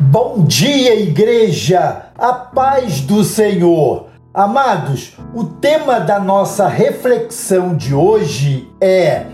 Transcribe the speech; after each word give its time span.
Bom 0.00 0.44
dia, 0.44 0.94
igreja! 0.94 2.12
A 2.16 2.32
paz 2.32 3.00
do 3.00 3.24
Senhor! 3.24 4.06
Amados, 4.32 5.14
o 5.34 5.42
tema 5.42 5.98
da 5.98 6.20
nossa 6.20 6.68
reflexão 6.68 7.76
de 7.76 7.92
hoje 7.92 8.70
é 8.80 9.26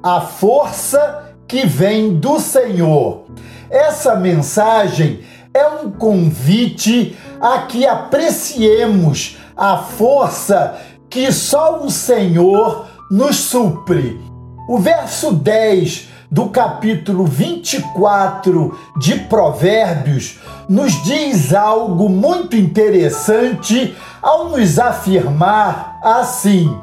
a 0.00 0.20
força 0.20 1.34
que 1.48 1.66
vem 1.66 2.14
do 2.14 2.38
Senhor. 2.38 3.24
Essa 3.68 4.14
mensagem 4.14 5.24
é 5.52 5.66
um 5.66 5.90
convite 5.90 7.18
a 7.40 7.62
que 7.62 7.84
apreciemos 7.84 9.38
a 9.56 9.78
força 9.78 10.76
que 11.10 11.32
só 11.32 11.82
o 11.82 11.90
Senhor 11.90 12.86
nos 13.10 13.34
supre. 13.34 14.20
O 14.68 14.78
verso 14.78 15.32
10 15.32 16.13
do 16.30 16.48
capítulo 16.48 17.26
24 17.26 18.78
de 18.98 19.18
Provérbios 19.20 20.38
nos 20.68 21.02
diz 21.04 21.52
algo 21.52 22.08
muito 22.08 22.56
interessante 22.56 23.96
ao 24.22 24.48
nos 24.48 24.78
afirmar 24.78 26.00
assim: 26.02 26.80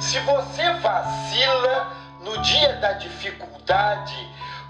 Se 0.00 0.18
você 0.20 0.72
vacila 0.80 1.88
no 2.24 2.40
dia 2.42 2.76
da 2.76 2.92
dificuldade, 2.92 4.14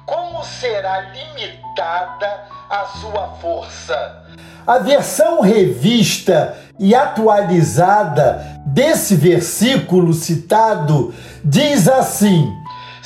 como 0.05 0.43
será 0.45 1.01
limitada 1.01 2.45
a 2.71 2.85
sua 3.01 3.29
força? 3.41 4.25
A 4.67 4.79
versão 4.79 5.41
revista 5.41 6.57
e 6.79 6.95
atualizada 6.95 8.45
desse 8.67 9.15
versículo 9.15 10.13
citado 10.13 11.15
diz 11.45 11.89
assim: 11.89 12.53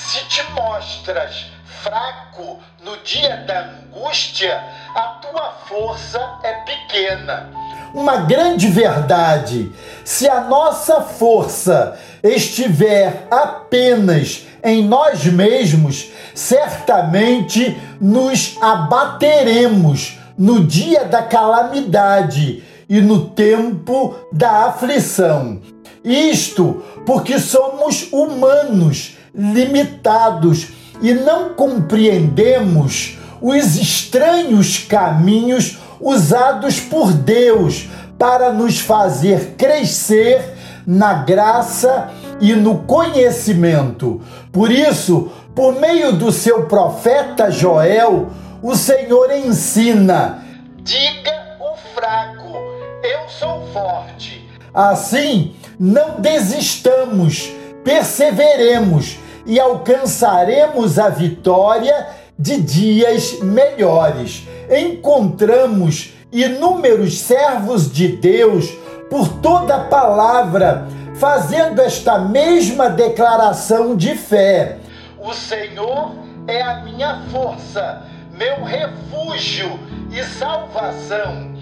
se 0.09 0.25
te 0.27 0.43
mostras 0.53 1.47
fraco 1.83 2.59
no 2.83 2.97
dia 3.05 3.37
da 3.47 3.67
angústia, 3.67 4.63
a 4.95 5.03
tua 5.21 5.53
força 5.67 6.19
é 6.43 6.53
pequena. 6.65 7.51
Uma 7.93 8.17
grande 8.17 8.69
verdade: 8.69 9.71
se 10.05 10.29
a 10.29 10.41
nossa 10.41 11.03
força 11.03 11.99
estiver 12.23 13.27
apenas 13.31 14.47
em 14.65 14.85
nós 14.85 15.25
mesmos, 15.27 16.11
certamente 16.35 17.79
nos 18.01 18.57
abateremos 18.61 20.19
no 20.37 20.65
dia 20.65 21.05
da 21.05 21.23
calamidade 21.23 22.65
e 22.89 23.01
no 23.01 23.31
tempo 23.31 24.15
da 24.33 24.67
aflição. 24.67 25.61
Isto 26.03 26.83
porque 27.05 27.39
somos 27.39 28.11
humanos 28.11 29.20
limitados 29.35 30.69
e 31.01 31.15
não 31.15 31.51
compreendemos 31.55 33.19
os 33.41 33.77
estranhos 33.77 34.79
caminhos 34.79 35.79
usados 36.01 36.81
por 36.81 37.13
Deus 37.13 37.89
para 38.19 38.53
nos 38.53 38.79
fazer 38.81 39.55
crescer 39.57 40.55
na 40.87 41.15
graça 41.15 42.11
e 42.41 42.55
no 42.55 42.81
conhecimento. 42.81 44.21
Por 44.53 44.71
isso, 44.71 45.31
por 45.55 45.81
meio 45.81 46.13
do 46.13 46.31
seu 46.33 46.67
profeta 46.67 47.51
Joel, 47.51 48.29
o 48.63 48.75
Senhor 48.75 49.31
ensina: 49.33 50.45
diga 50.83 51.57
o 51.61 51.77
fraco, 51.95 52.57
eu 53.03 53.29
sou 53.29 53.67
forte. 53.73 54.49
Assim, 54.73 55.55
não 55.79 56.21
desistamos 56.21 57.53
perseveremos 57.85 59.19
e 59.47 59.59
alcançaremos 59.59 60.99
a 60.99 61.09
vitória 61.09 62.09
de 62.39 62.61
dias 62.61 63.41
melhores. 63.41 64.47
Encontramos 64.71 66.15
inúmeros 66.33 67.21
servos 67.21 67.91
de 67.91 68.09
Deus 68.09 68.71
por 69.09 69.29
toda 69.41 69.77
a 69.77 69.85
palavra 69.85 70.87
fazendo 71.21 71.83
esta 71.83 72.19
mesma 72.19 72.89
declaração 72.89 73.95
de 73.95 74.15
fé. 74.15 74.79
O 75.19 75.35
Senhor 75.35 76.15
é 76.47 76.63
a 76.63 76.83
minha 76.83 77.21
força, 77.31 78.07
meu 78.33 78.65
refúgio 78.65 79.79
e 80.11 80.25
salvação. 80.25 81.53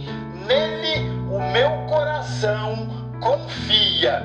Nele 0.46 1.10
o 1.28 1.40
meu 1.52 1.70
coração 1.88 2.88
confia 3.20 4.24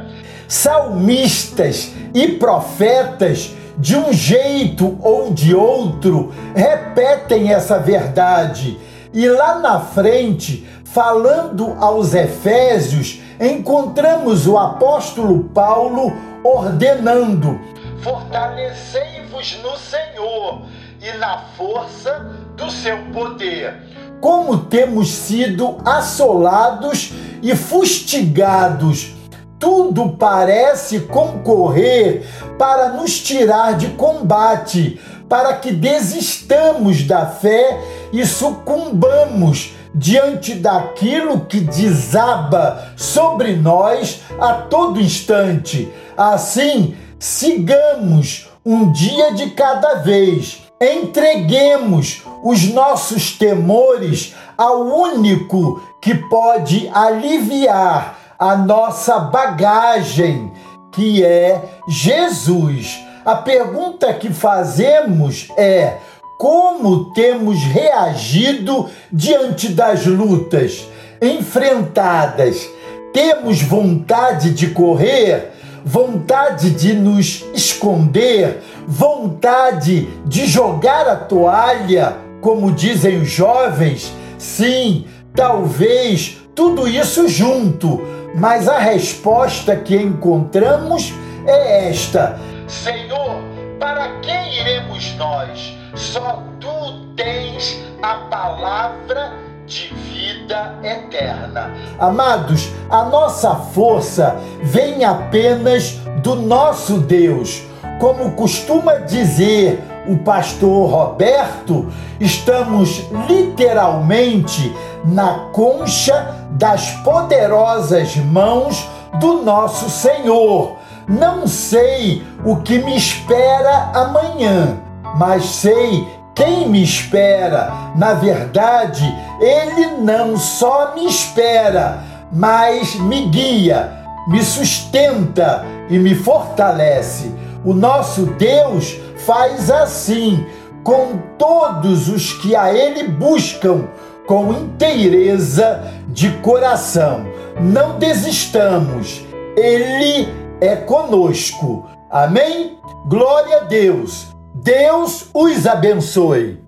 salmistas 0.54 1.92
e 2.14 2.28
profetas, 2.28 3.56
de 3.76 3.98
um 3.98 4.14
jeito 4.14 5.00
ou 5.02 5.34
de 5.34 5.56
outro, 5.56 6.32
repetem 6.56 7.52
essa 7.52 7.80
verdade. 7.80 8.80
E 9.12 9.28
lá 9.28 9.58
na 9.58 9.80
frente, 9.80 10.70
falando 10.86 11.76
aos 11.80 12.14
Efésios, 12.14 13.20
encontramos 13.42 14.46
o 14.46 14.56
apóstolo 14.56 15.46
Paulo 15.46 16.14
ordenando: 16.44 17.60
Fortalecei-vos 18.04 19.60
no 19.64 19.76
Senhor 19.76 20.68
e 21.02 21.18
na 21.18 21.46
força 21.58 22.32
do 22.56 22.70
seu 22.70 22.98
poder. 23.12 23.74
Como 24.22 24.66
temos 24.66 25.10
sido 25.10 25.80
assolados 25.84 27.12
e 27.42 27.56
fustigados 27.56 29.16
tudo 29.64 30.10
parece 30.20 31.00
concorrer 31.00 32.28
para 32.60 32.90
nos 32.90 33.18
tirar 33.22 33.78
de 33.78 33.92
combate, 33.92 35.00
para 35.30 35.54
que 35.54 35.72
desistamos 35.72 37.04
da 37.04 37.28
fé 37.28 37.80
e 38.12 38.26
sucumbamos 38.26 39.74
diante 39.96 40.56
daquilo 40.56 41.46
que 41.46 41.62
desaba 41.62 42.90
sobre 42.98 43.56
nós 43.56 44.20
a 44.38 44.52
todo 44.54 45.00
instante. 45.00 45.90
Assim, 46.18 46.98
sigamos 47.18 48.50
um 48.66 48.92
dia 48.92 49.34
de 49.34 49.52
cada 49.52 49.94
vez. 49.96 50.62
Entreguemos 50.82 52.22
os 52.44 52.66
nossos 52.74 53.32
temores 53.32 54.36
ao 54.58 54.82
único 54.82 55.82
que 56.02 56.16
pode 56.16 56.92
aliviar 56.94 58.23
a 58.44 58.58
nossa 58.58 59.20
bagagem, 59.20 60.52
que 60.92 61.24
é 61.24 61.80
Jesus. 61.88 63.00
A 63.24 63.36
pergunta 63.36 64.14
que 64.14 64.34
fazemos 64.34 65.48
é: 65.56 65.96
como 66.38 67.14
temos 67.14 67.64
reagido 67.64 68.90
diante 69.10 69.70
das 69.70 70.06
lutas 70.06 70.86
enfrentadas? 71.22 72.70
Temos 73.14 73.62
vontade 73.62 74.50
de 74.50 74.72
correr? 74.72 75.54
Vontade 75.86 76.72
de 76.72 76.94
nos 76.94 77.46
esconder? 77.54 78.62
Vontade 78.86 80.10
de 80.26 80.48
jogar 80.48 81.08
a 81.08 81.16
toalha, 81.16 82.18
como 82.42 82.74
dizem 82.74 83.22
os 83.22 83.30
jovens? 83.30 84.12
Sim, 84.38 85.06
talvez 85.34 86.43
tudo 86.56 86.88
isso 86.88 87.28
junto 87.28 88.02
mas 88.34 88.68
a 88.68 88.80
resposta 88.80 89.76
que 89.76 89.96
encontramos 89.96 91.14
é 91.46 91.90
esta: 91.90 92.40
Senhor, 92.68 93.42
para 93.80 94.20
quem 94.22 94.60
iremos 94.60 95.16
nós? 95.16 95.78
Só 95.96 96.44
tu 96.60 97.06
tens 97.16 97.80
a 98.02 98.16
palavra 98.30 99.34
de 99.68 99.94
vida 99.94 100.80
eterna. 100.84 101.72
Amados, 102.00 102.70
a 102.90 103.04
nossa 103.04 103.56
força 103.56 104.36
vem 104.64 105.06
apenas 105.06 105.92
do 106.24 106.36
nosso 106.36 106.98
Deus. 106.98 107.62
Como 108.00 108.32
costuma 108.32 108.96
dizer 108.96 109.80
o 110.08 110.18
pastor 110.18 110.90
Roberto, 110.90 111.88
estamos 112.20 113.04
literalmente 113.28 114.74
na 115.06 115.50
concha 115.52 116.36
das 116.52 116.92
poderosas 117.04 118.16
mãos 118.18 118.88
do 119.20 119.44
nosso 119.44 119.90
Senhor. 119.90 120.78
Não 121.08 121.48
sei 121.48 122.24
o 122.46 122.58
que 122.58 122.80
me 122.80 122.96
espera 122.96 123.92
amanhã, 123.94 124.78
mas 125.18 125.46
sei 125.46 126.08
quem 126.34 126.70
me 126.70 126.84
espera. 126.84 127.72
Na 127.96 128.14
verdade, 128.14 129.04
Ele 129.40 129.98
não 130.02 130.38
só 130.38 130.94
me 130.96 131.06
espera, 131.06 132.04
mas 132.32 132.96
me 132.96 133.28
guia, 133.28 133.92
me 134.28 134.42
sustenta 134.42 135.66
e 135.90 136.00
me 136.00 136.16
fortalece. 136.16 137.34
O 137.66 137.74
nosso 137.74 138.26
Deus 138.26 138.98
faz 139.26 139.72
assim 139.72 140.46
com 140.84 141.18
todos 141.38 142.10
os 142.10 142.34
que 142.34 142.56
a 142.56 142.74
Ele 142.74 143.08
buscam 143.08 143.88
com 144.26 144.54
inteireza 144.54 145.84
de 146.08 146.30
coração. 146.40 147.26
Não 147.62 147.98
desistamos, 147.98 149.26
Ele 149.56 150.28
é 150.60 150.76
conosco. 150.76 151.86
Amém? 152.10 152.78
Glória 153.08 153.58
a 153.58 153.64
Deus. 153.64 154.28
Deus 154.56 155.30
os 155.34 155.66
abençoe. 155.66 156.62